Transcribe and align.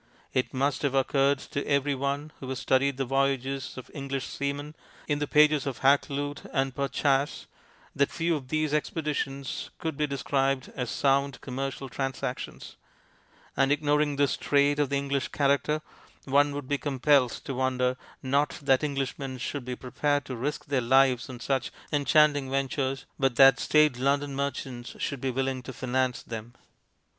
It 0.33 0.51
must 0.51 0.81
have 0.81 0.95
occurred 0.95 1.37
to 1.37 1.63
every 1.67 1.93
one 1.93 2.31
who 2.39 2.49
has 2.49 2.57
studied 2.57 2.97
the 2.97 3.05
voyages 3.05 3.77
of 3.77 3.85
the 3.85 3.95
Eng 3.95 4.07
lish 4.07 4.25
seamen 4.25 4.75
in 5.07 5.19
the 5.19 5.27
pages 5.27 5.67
of 5.67 5.81
Hakluyt 5.81 6.43
and 6.51 6.73
Purchas 6.75 7.45
that 7.95 8.09
few 8.11 8.35
of 8.35 8.47
these 8.47 8.73
expeditions 8.73 9.69
could 9.77 9.97
be 9.97 10.07
described 10.07 10.71
as 10.75 10.89
sound 10.89 11.39
commercial 11.41 11.87
trans 11.87 12.23
actions; 12.23 12.77
and, 13.55 13.71
ignoring 13.71 14.15
this 14.15 14.37
trait 14.37 14.79
of 14.79 14.89
the 14.89 14.95
Eng 14.95 15.09
lish 15.09 15.27
character, 15.27 15.83
one 16.25 16.51
would 16.55 16.67
be 16.67 16.79
compelled 16.79 17.29
to 17.33 17.53
wonder, 17.53 17.95
not 18.23 18.57
that 18.59 18.83
Englishmen 18.83 19.37
should 19.37 19.63
be 19.65 19.75
pre 19.75 19.91
pared 19.91 20.25
to 20.25 20.35
risk 20.35 20.65
their 20.65 20.81
lives 20.81 21.29
on 21.29 21.39
such 21.39 21.71
enchanting 21.93 22.49
ventures, 22.49 23.05
but 23.19 23.35
that 23.35 23.59
staid 23.59 23.97
London 23.97 24.35
merchants 24.35 24.95
should 24.97 25.21
be 25.21 25.29
willing 25.29 25.61
to 25.61 25.71
finance 25.71 26.23
them. 26.23 26.55